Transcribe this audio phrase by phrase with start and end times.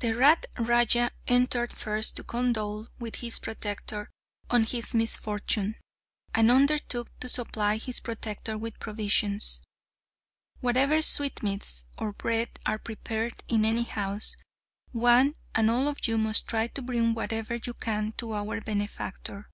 [0.00, 4.10] The rat raja entered first to condole with his protector
[4.50, 5.76] on his misfortune,
[6.34, 9.62] and undertook to supply his protector with provisions.
[10.60, 14.36] "Whatever sweetmeats or bread are prepared in any house,
[14.92, 19.48] one and all of you must try to bring whatever you can to our benefactor.